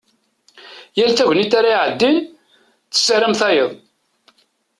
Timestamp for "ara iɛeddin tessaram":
1.59-3.33